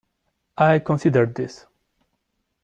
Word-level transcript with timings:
I 0.57 0.79
considered 0.79 1.35
this. 1.35 1.67